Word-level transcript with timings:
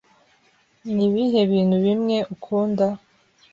Ni 0.93 1.03
ibihe 1.07 1.39
bintu 1.51 1.75
bimwe 1.85 2.17
ukunda? 2.33 2.85